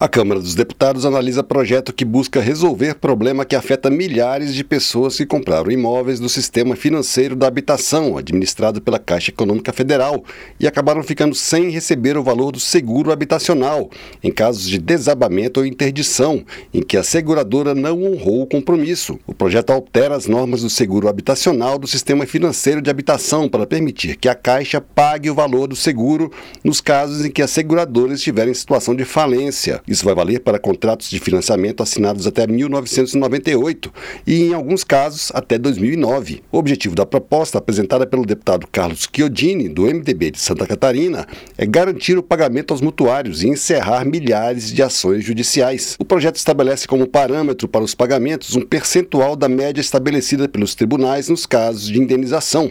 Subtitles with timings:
[0.00, 5.16] A Câmara dos Deputados analisa projeto que busca resolver problema que afeta milhares de pessoas
[5.16, 10.22] que compraram imóveis do sistema financeiro da habitação, administrado pela Caixa Econômica Federal,
[10.60, 13.90] e acabaram ficando sem receber o valor do seguro habitacional,
[14.22, 19.18] em casos de desabamento ou interdição, em que a seguradora não honrou o compromisso.
[19.26, 24.14] O projeto altera as normas do seguro habitacional do sistema financeiro de habitação para permitir
[24.14, 26.30] que a Caixa pague o valor do seguro
[26.62, 29.82] nos casos em que a seguradora estiver em situação de falência.
[29.88, 33.92] Isso vai valer para contratos de financiamento assinados até 1998
[34.26, 36.42] e, em alguns casos, até 2009.
[36.52, 41.64] O objetivo da proposta, apresentada pelo deputado Carlos Chiodini, do MDB de Santa Catarina, é
[41.64, 45.96] garantir o pagamento aos mutuários e encerrar milhares de ações judiciais.
[45.98, 51.28] O projeto estabelece como parâmetro para os pagamentos um percentual da média estabelecida pelos tribunais
[51.28, 52.70] nos casos de indenização.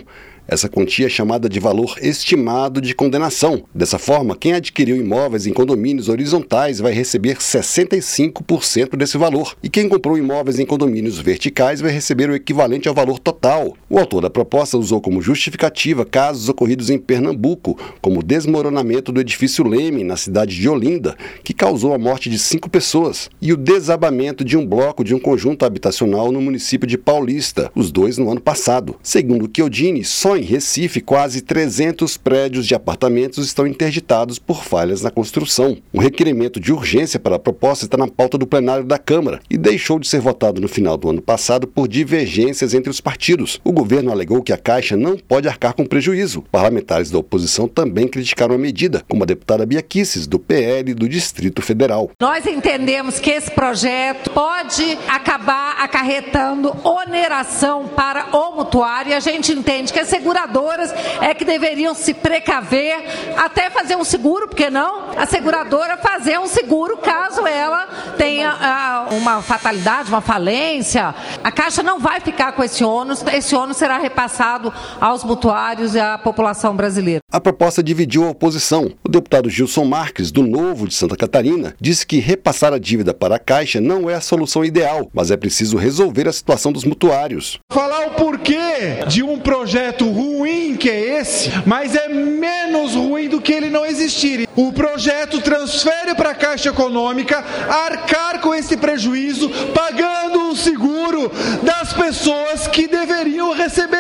[0.49, 3.63] Essa quantia é chamada de valor estimado de condenação.
[3.75, 9.89] Dessa forma, quem adquiriu imóveis em condomínios horizontais vai receber 65% desse valor, e quem
[9.89, 13.75] comprou imóveis em condomínios verticais vai receber o equivalente ao valor total.
[13.89, 19.19] O autor da proposta usou como justificativa casos ocorridos em Pernambuco, como o desmoronamento do
[19.19, 23.57] edifício Leme, na cidade de Olinda, que causou a morte de cinco pessoas, e o
[23.57, 28.31] desabamento de um bloco de um conjunto habitacional no município de Paulista, os dois no
[28.31, 28.95] ano passado.
[29.03, 35.09] Segundo Chiodini, só em Recife, quase 300 prédios de apartamentos estão interditados por falhas na
[35.09, 35.77] construção.
[35.93, 39.57] Um requerimento de urgência para a proposta está na pauta do plenário da Câmara e
[39.57, 43.59] deixou de ser votado no final do ano passado por divergências entre os partidos.
[43.63, 46.43] O governo alegou que a Caixa não pode arcar com prejuízo.
[46.51, 51.09] Parlamentares da oposição também criticaram a medida, como a deputada Bia Kisses, do PL do
[51.09, 52.11] Distrito Federal.
[52.21, 59.51] Nós entendemos que esse projeto pode acabar acarretando oneração para o mutuário e a gente
[59.51, 62.97] entende que a segurança seguradoras é que deveriam se precaver,
[63.37, 65.11] até fazer um seguro, porque não?
[65.17, 67.85] A seguradora fazer um seguro caso ela
[68.17, 71.13] tenha ah, uma fatalidade, uma falência.
[71.43, 75.99] A Caixa não vai ficar com esse ônus, esse ônus será repassado aos mutuários e
[75.99, 77.19] à população brasileira.
[77.31, 78.91] A proposta dividiu a oposição.
[79.03, 83.35] O deputado Gilson Marques, do Novo de Santa Catarina, disse que repassar a dívida para
[83.35, 87.59] a Caixa não é a solução ideal, mas é preciso resolver a situação dos mutuários.
[87.71, 93.39] Falar o porquê de um projeto ruim que é esse, mas é menos ruim do
[93.39, 94.47] que ele não existir.
[94.55, 101.31] O projeto transfere para a Caixa Econômica arcar com esse prejuízo, pagando o seguro
[101.63, 103.96] das pessoas que deveriam receber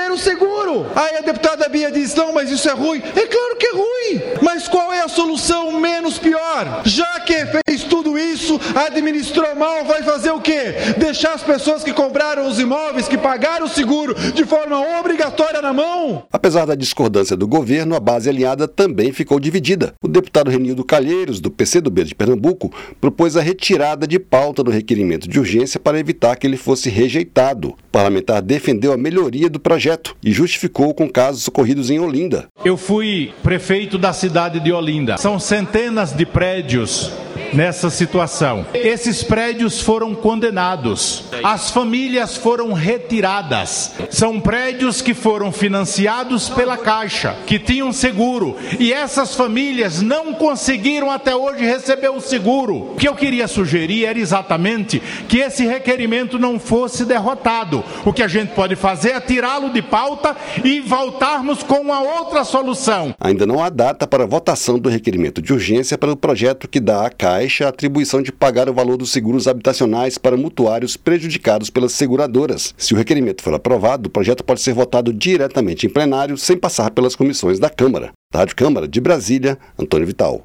[0.95, 2.99] Aí a deputada Bia diz: não, mas isso é ruim.
[2.99, 6.81] É claro que é ruim, mas qual é a solução menos pior?
[6.85, 10.73] Já que fez tudo isso, administrou mal, vai fazer o quê?
[10.97, 15.73] Deixar as pessoas que compraram os imóveis, que pagaram o seguro de forma obrigatória na
[15.73, 16.23] mão?
[16.31, 19.93] Apesar da discordância do governo, a base alinhada também ficou dividida.
[20.01, 22.71] O deputado Renildo Calheiros, do PCdoB de Pernambuco,
[23.01, 27.69] propôs a retirada de pauta do requerimento de urgência para evitar que ele fosse rejeitado.
[27.69, 32.47] O parlamentar defendeu a melhoria do projeto e justificou com casos ocorridos em Olinda.
[32.63, 35.17] Eu fui prefeito da cidade de Olinda.
[35.17, 37.11] São centenas de prédios
[37.53, 38.65] nessa situação.
[38.73, 43.93] Esses prédios foram condenados, as famílias foram retiradas.
[44.09, 51.09] São prédios que foram financiados pela Caixa, que tinham seguro, e essas famílias não conseguiram
[51.09, 52.93] até hoje receber o seguro.
[52.93, 57.83] O que eu queria sugerir era exatamente que esse requerimento não fosse derrotado.
[58.05, 62.43] O que a gente pode fazer é tirá-lo de pauta e voltarmos com uma outra
[62.43, 63.13] solução.
[63.19, 67.05] Ainda não há data para votação do requerimento de urgência para o projeto que dá
[67.05, 71.69] à Caixa Caixa a atribuição de pagar o valor dos seguros habitacionais para mutuários prejudicados
[71.69, 72.73] pelas seguradoras.
[72.75, 76.89] Se o requerimento for aprovado, o projeto pode ser votado diretamente em plenário sem passar
[76.89, 78.11] pelas comissões da Câmara.
[78.33, 80.43] Rádio Câmara de Brasília, Antônio Vital.